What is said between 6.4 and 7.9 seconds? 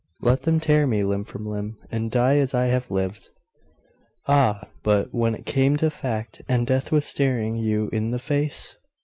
and death was staring you